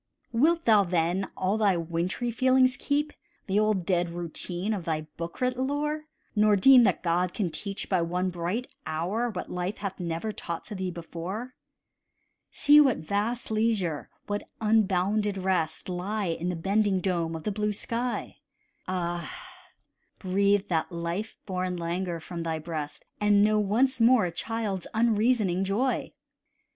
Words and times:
Wilt 0.31 0.65
thou, 0.65 0.83
then, 0.83 1.29
all 1.37 1.59
thy 1.59 1.77
wintry 1.77 2.31
feelings 2.31 2.75
keep, 2.75 3.13
The 3.45 3.59
old 3.59 3.85
dead 3.85 4.09
routine 4.09 4.73
of 4.73 4.83
thy 4.83 5.01
book 5.15 5.39
writ 5.39 5.55
lore, 5.59 6.05
Nor 6.35 6.55
deem 6.55 6.81
that 6.85 7.03
God 7.03 7.35
can 7.35 7.51
teach, 7.51 7.87
by 7.87 8.01
one 8.01 8.31
bright 8.31 8.73
hour, 8.87 9.29
What 9.29 9.51
life 9.51 9.77
hath 9.77 9.99
never 9.99 10.31
taught 10.31 10.65
to 10.65 10.73
thee 10.73 10.89
before? 10.89 11.53
See 12.49 12.81
what 12.81 12.97
vast 12.97 13.51
leisure, 13.51 14.09
what 14.25 14.49
unbounded 14.59 15.37
rest, 15.37 15.87
Lie 15.87 16.29
in 16.29 16.49
the 16.49 16.55
bending 16.55 16.99
dome 16.99 17.35
of 17.35 17.43
the 17.43 17.51
blue 17.51 17.71
sky: 17.71 18.37
Ah! 18.87 19.31
breathe 20.17 20.67
that 20.69 20.91
life 20.91 21.37
born 21.45 21.77
languor 21.77 22.19
from 22.19 22.41
thy 22.41 22.57
breast, 22.57 23.05
And 23.19 23.43
know 23.43 23.59
once 23.59 24.01
more 24.01 24.25
a 24.25 24.31
child's 24.31 24.87
unreasoning 24.95 25.63
joy. 25.63 26.11